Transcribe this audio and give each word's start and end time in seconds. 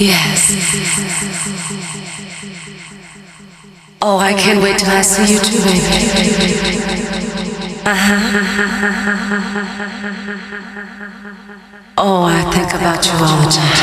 Yes. 0.00 0.56
Oh, 4.00 4.16
I 4.16 4.32
can't 4.32 4.62
wait 4.62 4.78
till 4.78 4.88
I 4.88 5.02
see 5.02 5.34
you 5.34 5.38
too, 5.38 5.58
baby. 5.60 5.82
Uh-huh. 7.84 8.16
Oh, 11.98 12.22
I 12.24 12.40
think 12.50 12.72
about 12.72 13.04
you 13.04 13.12
all 13.12 13.42
the 13.44 13.50
time. 13.52 13.76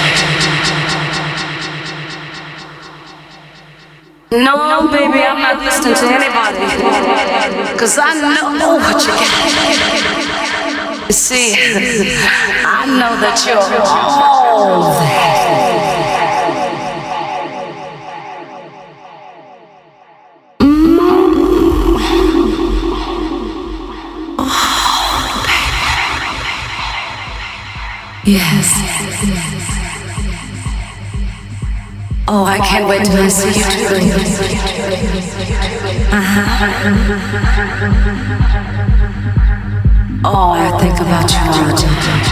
No, 4.44 4.88
baby, 4.90 5.22
I'm 5.22 5.38
not 5.40 5.62
listening 5.64 5.94
to 5.94 6.06
anybody. 6.18 6.66
Cause 7.78 8.00
I 8.02 8.16
know 8.58 8.78
what 8.78 9.06
you 9.06 9.12
got. 9.14 11.14
See, 11.14 11.54
I 12.66 12.88
know 12.88 13.16
that 13.22 13.46
you're 13.46 13.62
all 13.86 14.82
that. 14.82 15.67
Yes. 28.28 28.68
Oh, 32.28 32.44
I 32.44 32.58
can't 32.60 32.86
wait 32.90 33.06
till 33.06 33.16
I 33.16 33.30
see 33.30 33.48
you 33.48 33.64
too. 33.64 33.96
Uh-huh. 36.12 36.68
Oh, 40.26 40.52
I 40.52 40.78
think 40.78 41.00
about 41.00 41.32
you 41.32 41.40
all 41.40 41.72
the 41.72 41.78
time. 41.80 42.28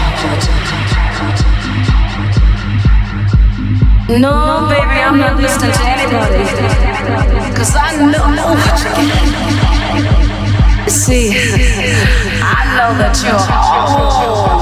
No, 4.20 4.68
baby, 4.68 5.00
I'm 5.00 5.18
not 5.18 5.38
listening 5.40 5.72
to 5.72 5.80
anybody. 5.82 6.44
Cause 7.56 7.74
I 7.74 7.96
know 8.12 8.52
what 8.52 8.84
you 8.84 8.92
get. 9.00 10.92
See, 10.92 11.30
I 12.44 12.76
know 12.76 12.92
that 13.00 13.16
you're 13.24 13.40
all 13.50 14.55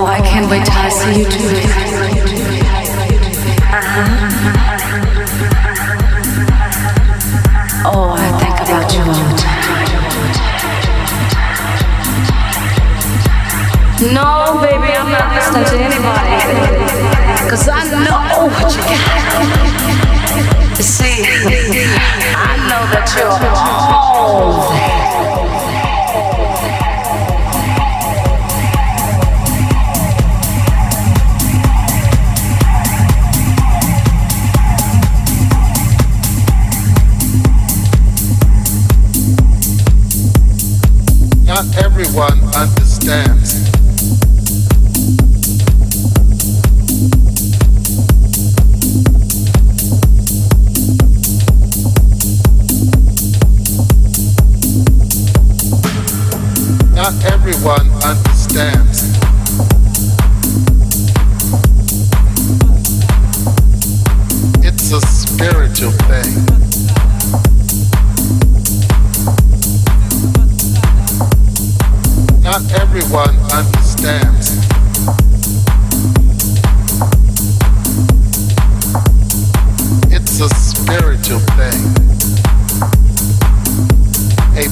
Oh, 0.00 0.06
I 0.06 0.20
can't 0.20 0.48
wait 0.48 0.64
till 0.64 0.78
I 0.78 0.88
see 0.90 1.18
you 1.18 1.24
too. 1.26 1.48
Uh-huh. 3.74 4.06
Oh, 7.84 8.14
I 8.14 8.30
think 8.38 8.54
about 8.62 8.94
you 8.94 9.02
all 9.02 9.26
the 9.26 9.34
time. 9.42 9.58
No, 14.14 14.62
baby, 14.62 14.94
I'm 14.94 15.10
not 15.10 15.34
listening 15.34 15.66
to 15.66 15.74
anybody. 15.82 16.30
Cause 17.50 17.66
I 17.68 17.82
know 18.06 18.46
what 18.54 18.70
you 18.70 18.82
got. 18.86 19.02
See, 20.78 21.26
I 21.26 22.54
know 22.70 22.86
that 22.94 23.10
you're 23.18 23.34
all 23.34 23.77
understands. 43.08 43.37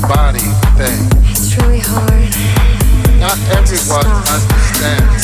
Body 0.08 0.38
thing. 0.78 1.02
It's 1.30 1.56
really 1.56 1.80
hard. 1.82 2.30
Not 3.18 3.38
everyone 3.58 4.06
Stop. 4.06 4.30
understands. 4.30 5.22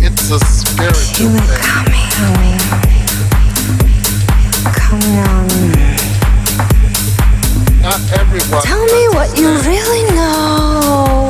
It's 0.00 0.30
a 0.30 0.38
spiritual 0.40 1.36
it 1.36 1.44
thing. 1.44 1.60
coming 1.68 2.08
on 2.24 2.32
me. 2.40 2.52
Coming 4.72 5.18
on 5.28 5.44
me. 5.52 6.00
Not 7.82 8.00
everyone. 8.16 8.62
Tell 8.62 8.84
me 8.86 9.08
what 9.12 9.36
you 9.38 9.48
really 9.68 10.04
know. 10.16 11.28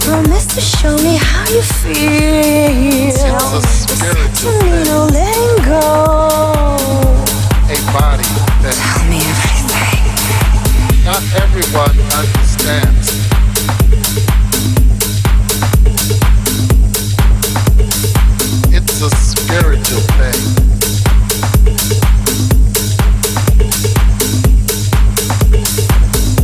Promise 0.00 0.46
to 0.54 0.60
show 0.60 0.96
me 0.98 1.16
how 1.16 1.48
you 1.50 1.62
feel. 1.62 1.94
It's 3.08 3.22
a 3.24 3.60
spiritual 3.66 4.52
thing, 4.60 4.84
no 4.84 5.06
letting 5.06 5.64
go 5.64 6.53
body 7.94 8.26
that 8.58 8.74
tell 8.74 9.06
me 9.06 9.22
everything. 9.22 10.02
Not 11.06 11.22
everyone 11.38 11.94
understands. 12.10 13.06
It's 18.74 18.98
a 19.00 19.10
spiritual 19.14 20.02
thing. 20.18 20.42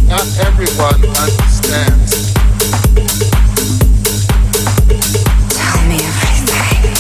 Not 0.07 0.27
everyone 0.47 1.03
understands. 1.19 2.31
Tell 5.59 5.83
me 5.91 5.99
everything. 5.99 6.95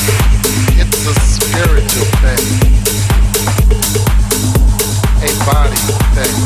It's 0.82 1.06
a 1.06 1.14
spiritual 1.20 2.10
thing 2.18 2.89
a 5.22 5.28
body 5.44 5.76
thing. 6.16 6.36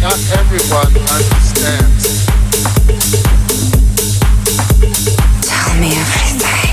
Not 0.00 0.16
everyone 0.32 0.96
understands. 1.12 2.24
Tell 5.44 5.74
me 5.78 5.92
everything. 5.92 6.72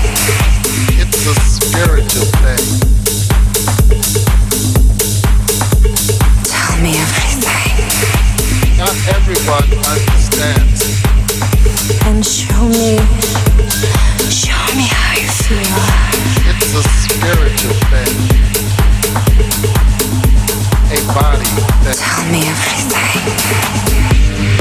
It's 0.96 1.26
a 1.26 1.34
spiritual 1.44 2.24
thing. 2.40 2.66
Tell 6.48 6.76
me 6.80 6.96
everything. 6.96 7.76
Not 8.78 8.96
everyone 9.12 9.68
understands. 9.92 10.80
And 12.06 12.24
show 12.24 12.64
me, 12.64 12.96
show 14.30 14.64
me 14.74 14.88
how 14.88 15.20
you 15.20 15.28
feel. 15.28 15.80
It's 16.48 16.74
a 16.74 16.82
spiritual 17.04 17.76
thing 17.90 18.51
a 20.92 21.00
body 21.14 21.48
that. 21.84 21.96
Tell 21.96 22.24
me 22.28 22.44
everything. 22.52 24.51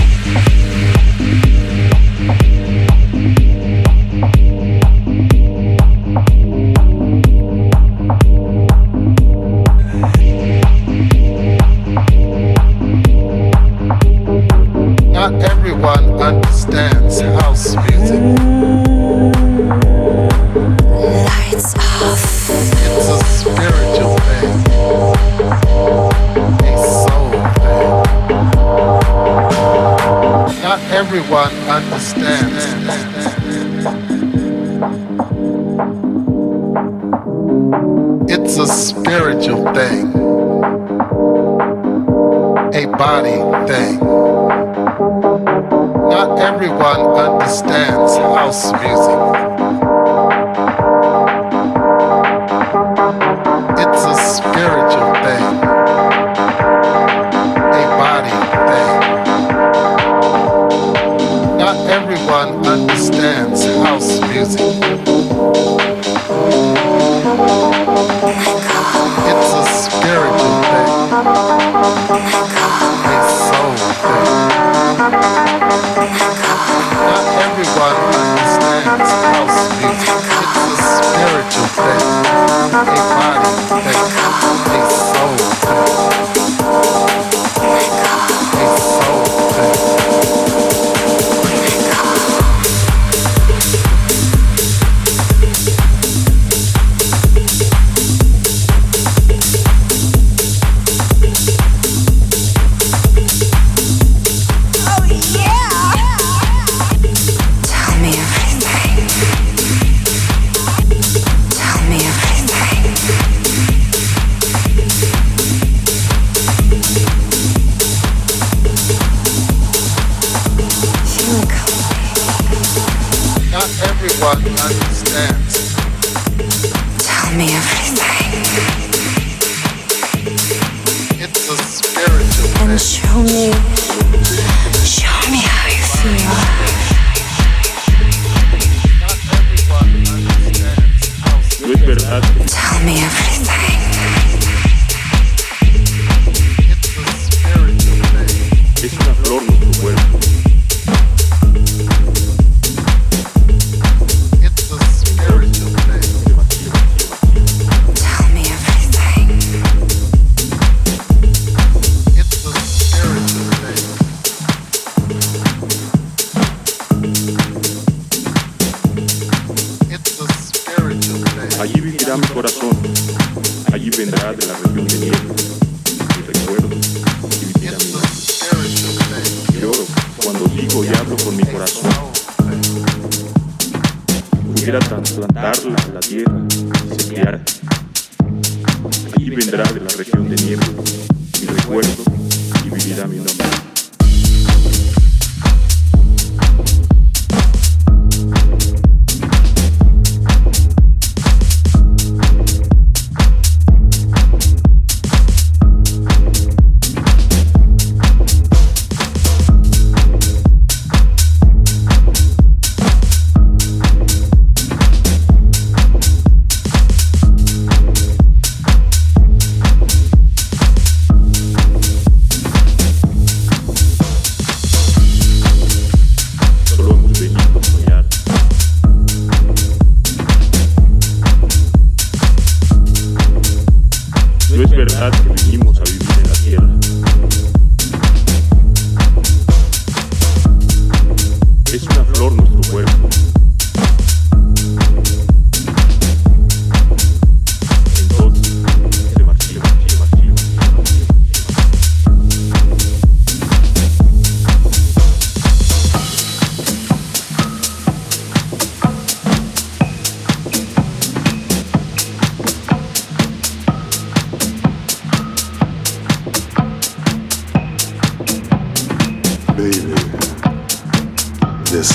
repare. 82.72 83.71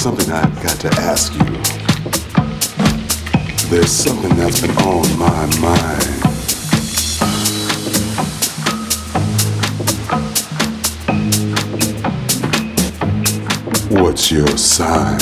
something 0.06 0.32
I've 0.32 0.62
got 0.62 0.78
to 0.82 0.88
ask 1.00 1.32
you. 1.34 1.40
There's 3.70 3.90
something 3.90 4.36
that's 4.36 4.60
been 4.60 4.70
on 4.78 5.18
my 5.18 5.46
mind. 5.60 6.22
What's 14.00 14.30
your 14.30 14.46
sign? 14.56 15.18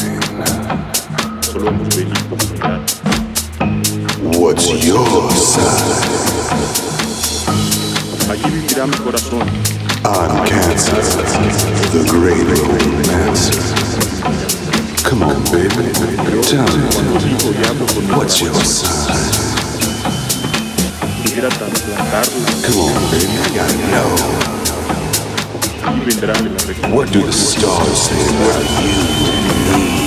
What's 4.38 4.69
your 4.87 5.31
sign? 5.31 5.95
I'm 10.07 10.47
Cancer, 10.47 11.00
the 11.91 12.05
great 12.07 12.45
romancer. 12.61 14.53
Come 15.04 15.23
on, 15.23 15.44
baby. 15.52 15.92
Tell 16.42 16.64
me, 16.64 16.88
what's 18.16 18.40
your 18.40 18.54
sign? 18.54 19.54
Come 22.62 22.78
on, 22.80 23.02
baby. 23.11 23.37
I 23.37 23.49
gotta 23.54 23.76
know. 23.92 24.08
What 26.96 27.12
do 27.12 27.20
the 27.26 27.32
stars 27.32 27.99
say 27.99 28.23
about 28.34 28.64
you 29.99 30.03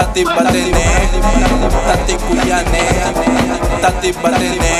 Tati 0.00 0.24
Balene, 0.24 0.86
Tati 1.84 2.14
Kuyane, 2.24 2.84
Tati 3.82 4.10
Balene, 4.12 4.72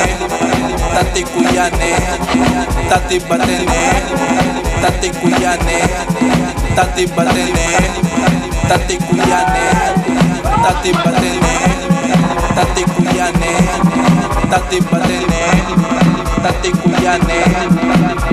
Tati 0.95 1.23
Kuyane, 1.29 1.93
Tati 2.89 3.19
Balene, 3.29 3.83
Tati 4.81 5.11
Kuyane, 5.21 5.79
Tati 6.75 7.05
Balene, 7.13 7.69
Tati 8.67 8.97
Kuyane, 8.97 9.67
Tati 10.65 10.91
Balene, 11.05 11.55
Tati 12.57 12.83
Kuyane, 12.89 13.53
Tati 14.49 14.81
Balene, 14.89 15.43
Tati 16.43 16.71
Kuyane. 16.81 18.10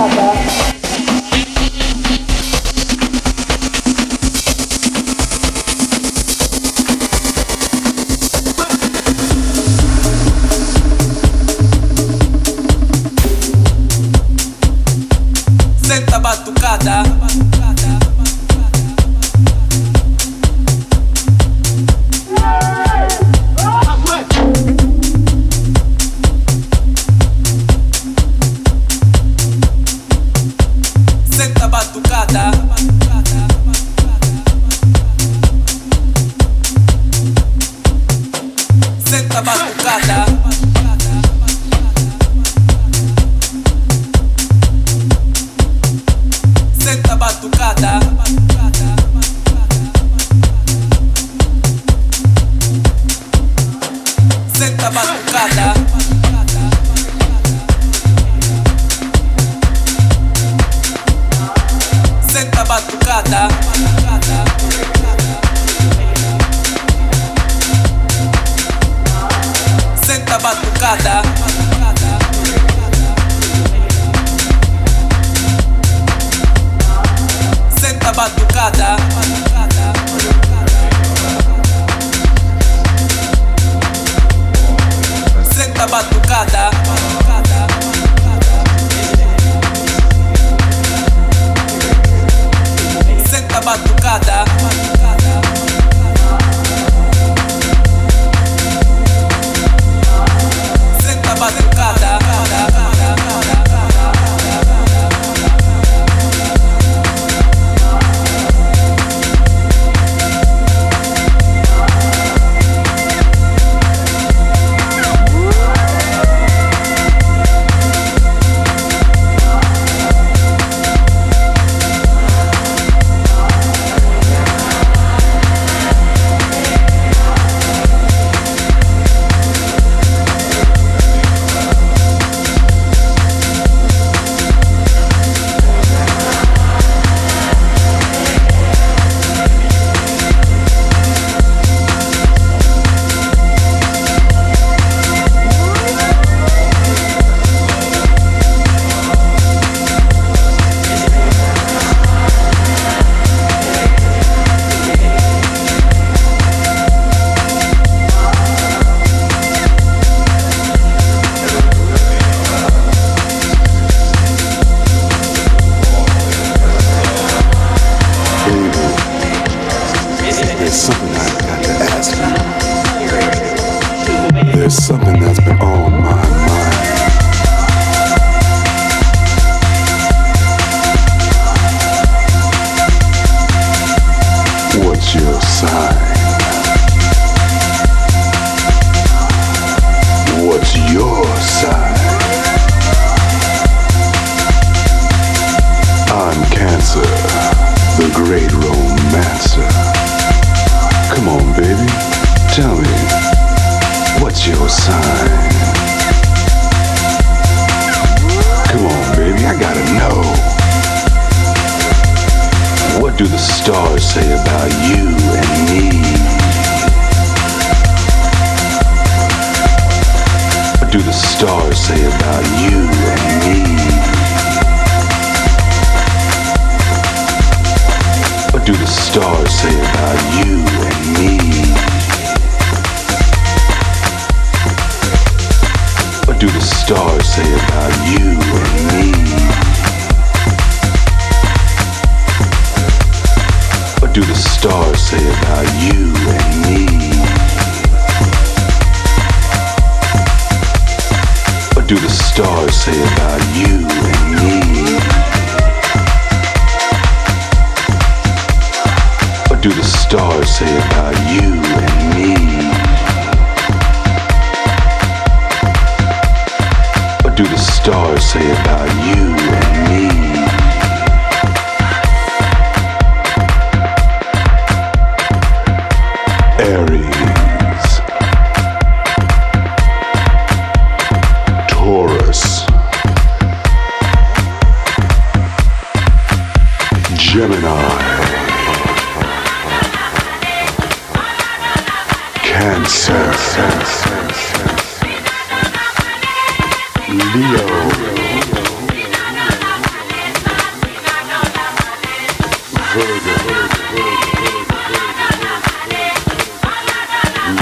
Chapa. 0.00 0.39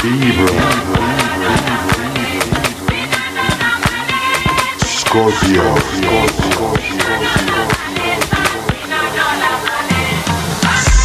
Libra, 0.02 0.54
Scorpio, 4.78 5.74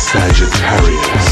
Sagittarius, 0.07 1.22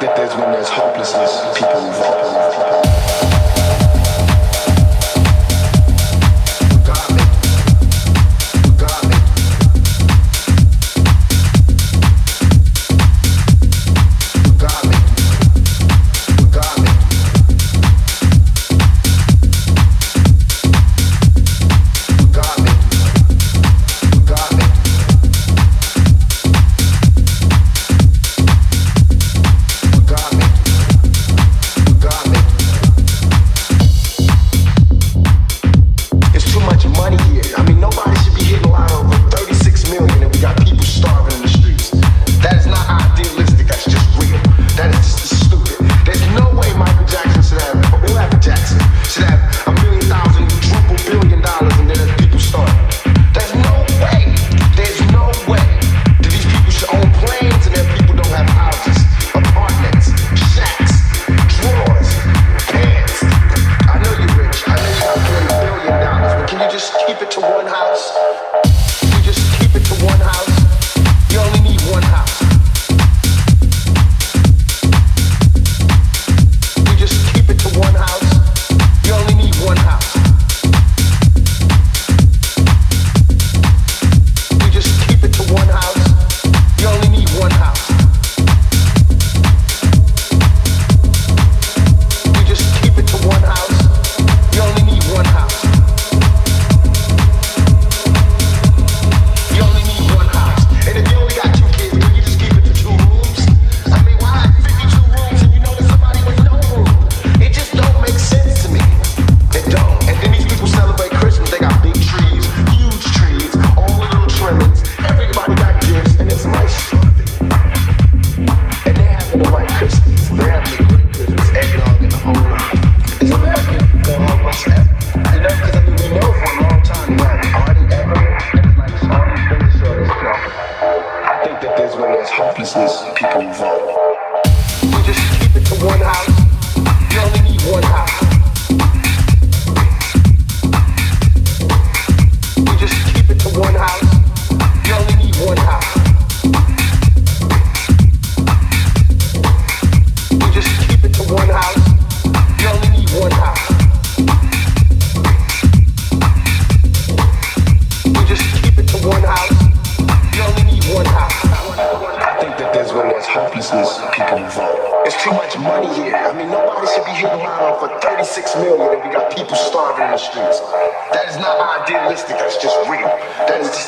that 0.00 0.16
there's 0.16 0.34
when 0.36 0.52
there's 0.52 0.68
hopelessness, 0.68 1.47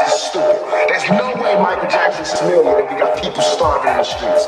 is 0.06 0.20
stupid. 0.30 0.56
There's 0.88 1.08
no 1.10 1.34
way 1.36 1.52
Michael 1.60 1.88
Jackson's 1.90 2.32
million 2.46 2.72
and 2.78 2.88
we 2.88 2.96
got 2.96 3.20
people 3.20 3.42
starving 3.42 3.90
in 3.90 3.98
the 3.98 4.04
streets. 4.04 4.46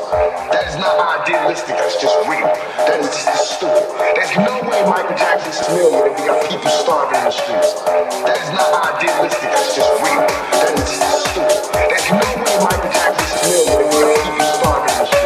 That 0.49 0.63
is 0.65 0.77
not 0.79 0.95
idealistic, 0.97 1.75
that's 1.75 1.99
just 2.01 2.15
real. 2.25 2.47
That 2.87 2.99
is 3.01 3.11
just 3.11 3.59
stupid. 3.59 3.83
There's 4.15 4.35
no 4.39 4.55
way 4.65 4.81
Michael 4.89 5.17
Jackson's 5.17 5.61
million 5.69 6.09
and 6.09 6.15
we 6.15 6.23
got 6.25 6.39
people 6.49 6.69
starving 6.69 7.19
in 7.19 7.25
the 7.27 7.35
streets. 7.35 7.75
That 8.25 8.39
is 8.39 8.51
not 8.55 8.69
idealistic, 8.95 9.49
that's 9.51 9.75
just 9.75 9.93
real. 10.01 10.23
That 10.63 10.73
is 10.73 10.89
just 10.89 11.21
stupid. 11.29 11.59
There's 11.91 12.09
no 12.09 12.29
way 12.39 12.53
Michael 12.63 12.89
Jackson's 12.89 13.33
million 13.45 13.77
and 13.77 13.89
we 13.91 13.97
got 13.99 14.15
people 14.23 14.47
starving 14.57 14.89
in 14.89 14.97
the 14.97 15.05
streets. 15.05 15.22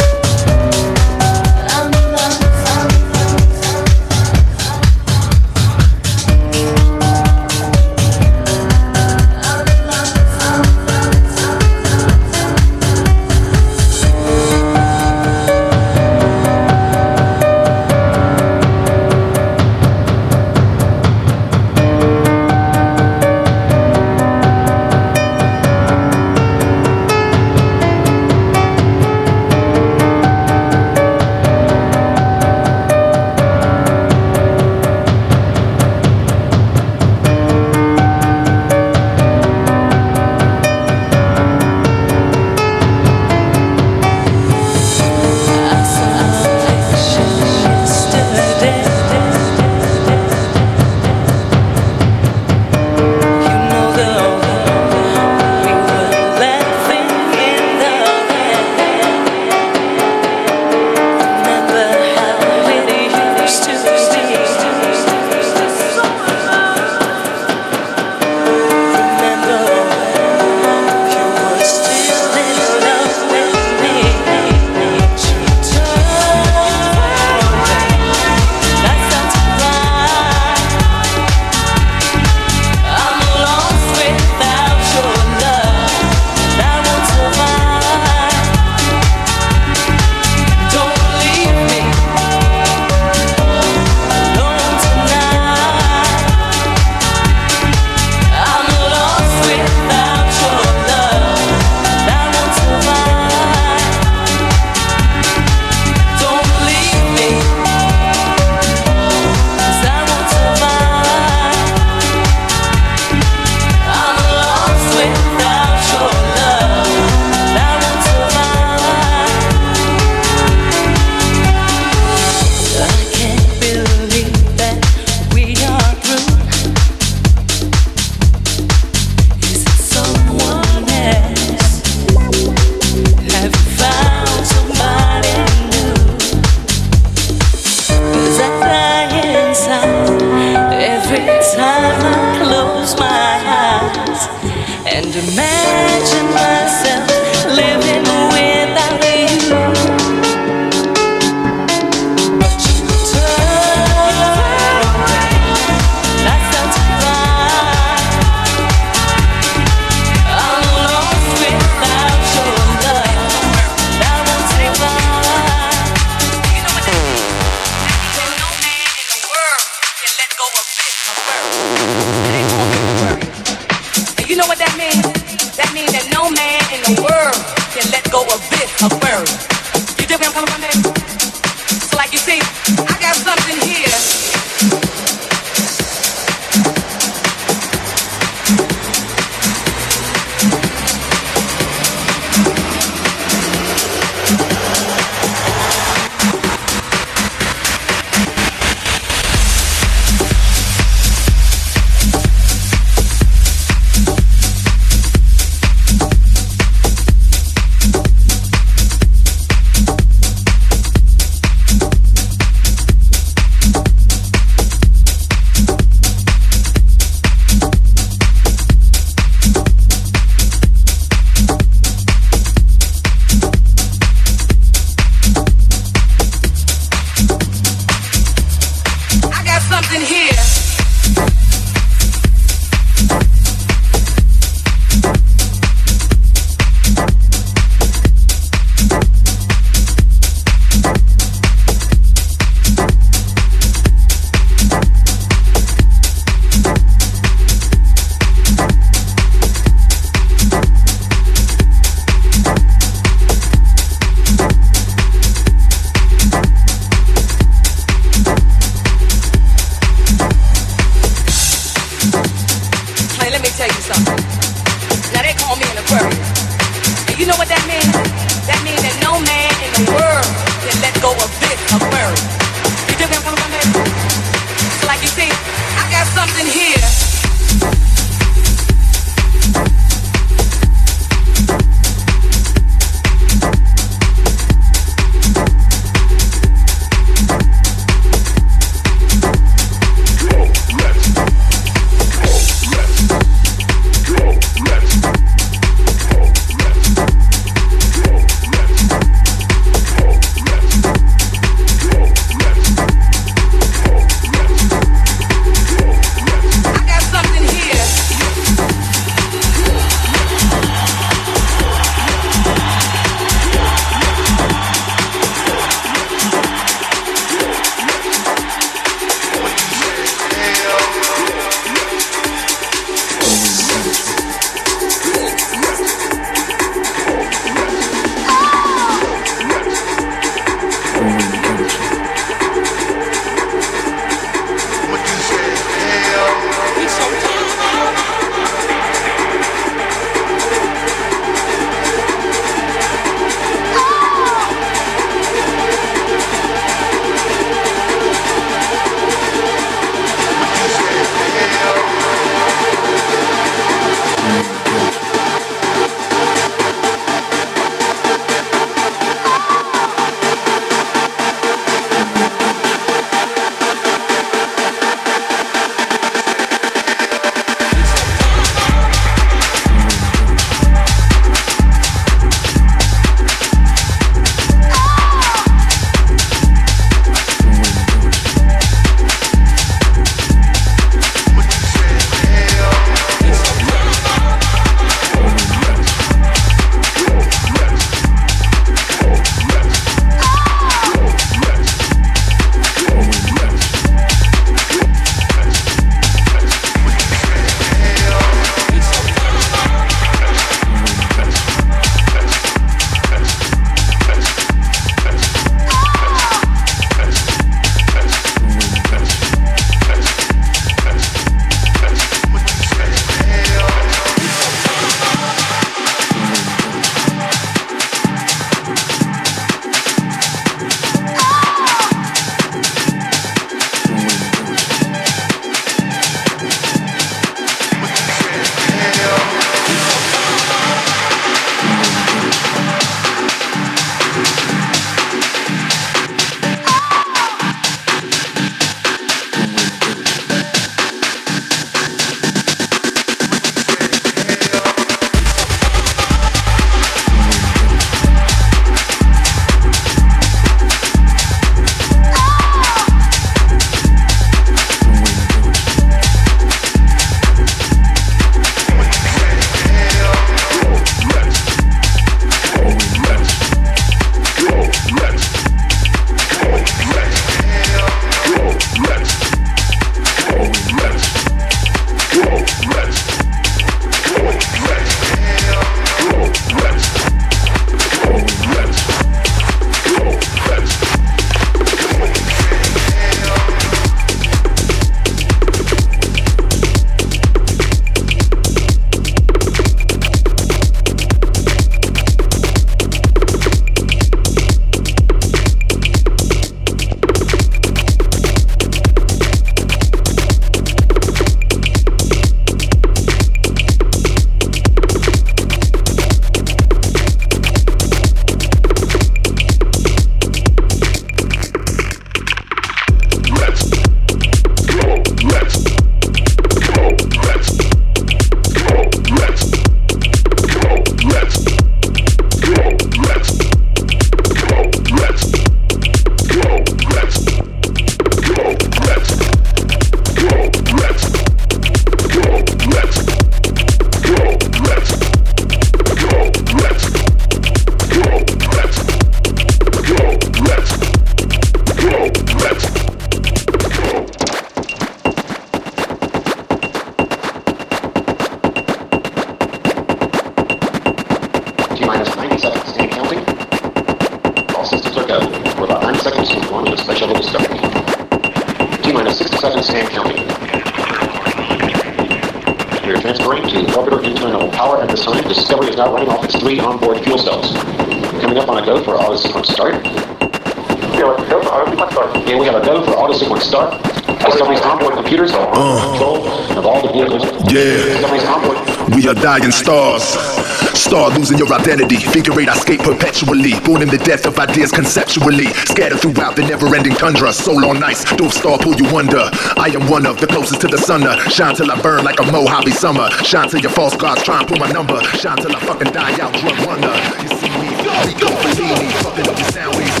Losing 581.09 581.37
your 581.37 581.51
identity. 581.53 581.97
Figure 581.97 582.39
eight, 582.39 582.49
I 582.49 582.55
skate 582.55 582.79
perpetually. 582.79 583.53
Born 583.65 583.81
in 583.81 583.89
the 583.89 583.97
death 583.97 584.25
of 584.25 584.37
ideas 584.39 584.71
conceptually. 584.71 585.47
Scattered 585.65 585.99
throughout 585.99 586.35
the 586.35 586.43
never 586.43 586.73
ending 586.75 586.93
tundra. 586.93 587.33
Soul 587.33 587.65
on 587.65 587.83
ice, 587.83 588.03
dove 588.15 588.33
star 588.33 588.57
pull 588.57 588.75
you 588.75 588.85
under. 588.97 589.29
I 589.57 589.71
am 589.73 589.89
one 589.89 590.05
of 590.05 590.19
the 590.19 590.27
closest 590.27 590.61
to 590.61 590.67
the 590.67 590.77
sun. 590.77 591.03
uh, 591.03 591.17
Shine 591.29 591.55
till 591.55 591.71
I 591.71 591.81
burn 591.81 592.03
like 592.03 592.19
a 592.19 592.31
Mojave 592.31 592.71
summer. 592.71 593.09
Shine 593.23 593.49
till 593.49 593.61
your 593.61 593.71
false 593.71 593.95
gods 593.95 594.23
try 594.23 594.39
and 594.39 594.47
pull 594.47 594.57
my 594.57 594.71
number. 594.71 595.01
Shine 595.17 595.37
till 595.37 595.55
I 595.55 595.59
fucking 595.61 595.91
die 595.91 596.19
out, 596.21 596.33
drug 596.33 596.57
runner. 596.65 596.93
You 597.21 597.29
see 597.37 597.49
me, 597.59 597.69
Rico 598.05 598.27
Fellini. 598.41 598.91
Fucking 599.03 599.27
up 599.27 599.37
your 599.37 599.49
sound 599.49 600.00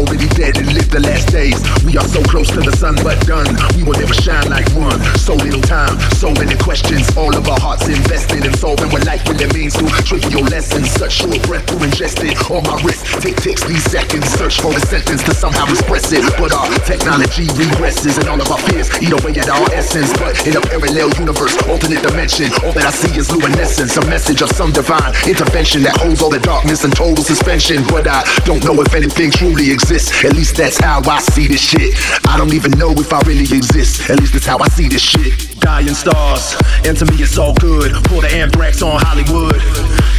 already 0.00 0.28
dead 0.32 0.56
and 0.56 0.72
live 0.72 0.88
the 0.88 1.00
last 1.00 1.28
days. 1.28 1.60
We 1.84 1.96
are 2.00 2.08
so 2.08 2.22
close 2.24 2.48
to 2.56 2.60
the 2.64 2.72
sun, 2.72 2.96
but 3.04 3.20
done. 3.28 3.46
We 3.76 3.84
will 3.84 3.98
never 4.00 4.16
shine 4.16 4.48
like 4.48 4.64
one. 4.72 4.96
So 5.20 5.36
little 5.36 5.60
time, 5.60 6.00
so 6.16 6.32
many 6.40 6.56
questions. 6.56 7.04
All 7.16 7.34
of 7.36 7.44
our 7.48 7.60
hearts 7.60 7.84
invested 7.88 8.48
in 8.48 8.54
solving 8.56 8.88
what 8.88 9.04
life 9.04 9.20
really 9.28 9.46
means 9.52 9.76
to 9.76 9.84
trivial 10.08 10.44
lessons. 10.48 10.88
Such 10.96 11.20
short 11.20 11.42
breath 11.44 11.66
to 11.68 11.76
ingest 11.84 12.24
it 12.24 12.32
on 12.48 12.64
my 12.64 12.80
wrist. 12.80 13.04
Tick 13.20 13.36
ticks 13.36 13.64
these 13.68 13.84
seconds. 13.84 14.24
Search 14.40 14.60
for 14.60 14.72
the 14.72 14.80
sentence 14.80 15.22
to 15.28 15.34
somehow 15.34 15.68
express 15.68 16.08
it. 16.12 16.24
But 16.40 16.52
our 16.56 16.72
technology 16.88 17.44
regresses 17.60 18.16
and 18.16 18.28
all 18.28 18.40
of 18.40 18.48
our 18.48 18.60
fears 18.72 18.88
eat 19.04 19.12
away 19.12 19.36
at 19.36 19.48
our 19.52 19.68
essence. 19.76 20.16
But 20.16 20.40
in 20.48 20.56
a 20.56 20.62
parallel 20.64 21.12
universe, 21.20 21.56
alternate 21.68 22.00
dimension, 22.00 22.48
all 22.64 22.72
that 22.72 22.88
I 22.88 22.92
see 22.92 23.12
is 23.18 23.28
luminescence. 23.28 23.96
A 24.00 24.04
message 24.08 24.40
of 24.40 24.48
some 24.56 24.72
divine 24.72 25.12
intervention 25.28 25.84
that 25.84 25.96
holds 26.00 26.22
all 26.22 26.30
the 26.32 26.40
darkness 26.40 26.84
in 26.84 26.90
total 26.90 27.22
suspension. 27.22 27.84
But 27.92 28.08
I 28.08 28.24
don't 28.48 28.64
know 28.64 28.80
if 28.80 28.94
anything 28.94 29.30
truly 29.30 29.68
exists. 29.70 29.89
At 29.90 30.36
least 30.36 30.54
that's 30.54 30.78
how 30.78 31.02
I 31.10 31.18
see 31.18 31.48
this 31.48 31.60
shit. 31.60 31.98
I 32.28 32.38
don't 32.38 32.54
even 32.54 32.70
know 32.78 32.92
if 32.92 33.12
I 33.12 33.18
really 33.26 33.42
exist. 33.42 34.08
At 34.08 34.20
least 34.20 34.34
that's 34.34 34.46
how 34.46 34.56
I 34.58 34.68
see 34.68 34.86
this 34.86 35.02
shit. 35.02 35.58
Dying 35.58 35.94
stars, 35.94 36.54
and 36.86 36.96
to 36.96 37.04
me 37.06 37.16
it's 37.18 37.36
all 37.36 37.54
good. 37.54 37.90
Pour 38.06 38.22
the 38.22 38.30
anthrax 38.30 38.82
on 38.82 39.00
Hollywood. 39.02 39.58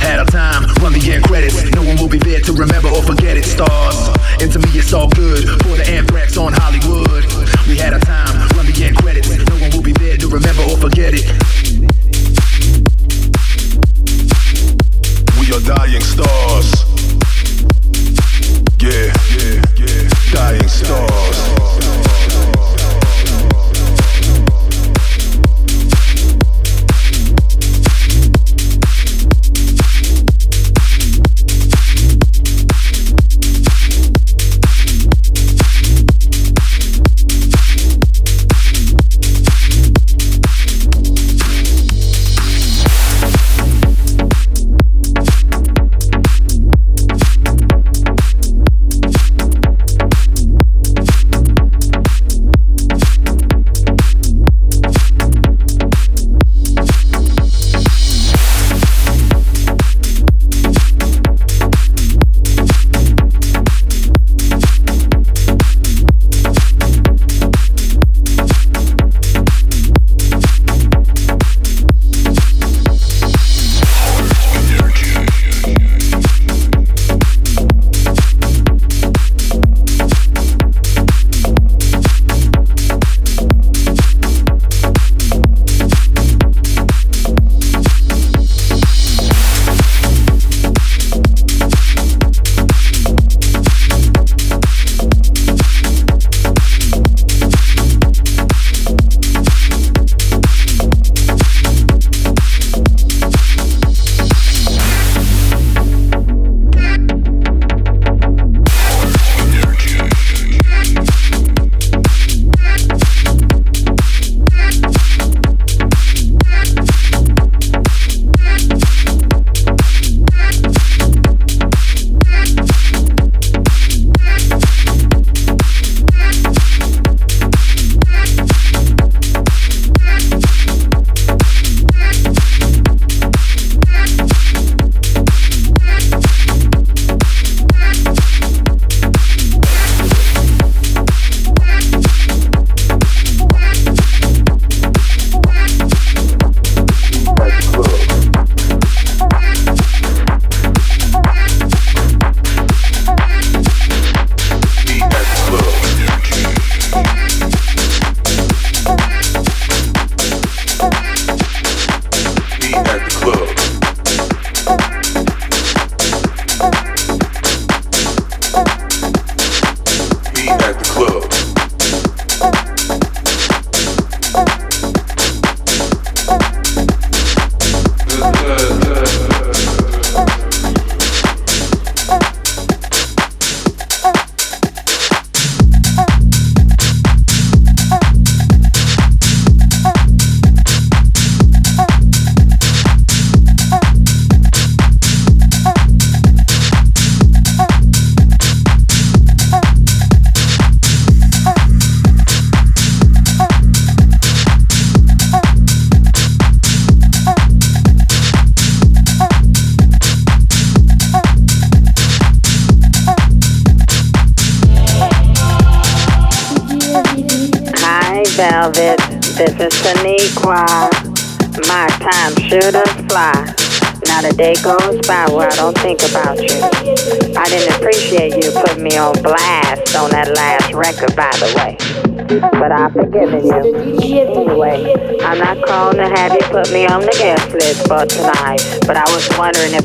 Had 0.03 0.19
our 0.19 0.25
time, 0.25 0.67
run 0.83 0.91
the 0.91 0.99
end 1.13 1.23
credits. 1.23 1.63
No 1.71 1.83
one 1.83 1.95
will 1.95 2.09
be 2.09 2.19
there 2.19 2.41
to 2.41 2.51
remember 2.51 2.89
or 2.89 3.01
forget 3.01 3.37
it. 3.37 3.45
Stars, 3.45 4.11
and 4.41 4.51
to 4.51 4.59
me 4.59 4.67
it's 4.75 4.91
all 4.91 5.07
good. 5.07 5.47
Pour 5.63 5.77
the 5.77 5.87
anthrax 5.87 6.35
on 6.35 6.51
Hollywood. 6.51 7.23
We 7.69 7.77
had 7.77 7.93
our 7.93 8.03
time, 8.03 8.49
run 8.57 8.65
the 8.65 8.75
end 8.83 8.97
credits. 8.97 9.29
No 9.47 9.55
one 9.55 9.71
will 9.71 9.83
be 9.83 9.93
there 9.93 10.17
to 10.17 10.27
remember 10.27 10.63
or 10.67 10.75
forget 10.75 11.13
it. 11.15 11.23
We 15.39 15.47
are 15.55 15.63
dying 15.63 16.03
stars. 16.03 16.80
Stars. 20.83 21.50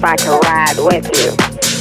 I 0.07 0.16
can 0.16 0.38
ride 0.40 0.78
with 0.78 1.04
you. 1.18 1.34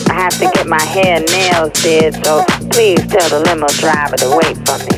I 0.10 0.16
have 0.16 0.34
to 0.40 0.50
get 0.56 0.66
my 0.66 0.82
hair 0.82 1.18
and 1.18 1.26
nails 1.32 1.72
did, 1.84 2.16
so 2.26 2.44
please 2.72 3.06
tell 3.06 3.30
the 3.30 3.42
limo 3.46 3.68
driver 3.78 4.18
to 4.18 4.30
wait 4.42 4.58
for 4.66 4.80
me. 4.90 4.95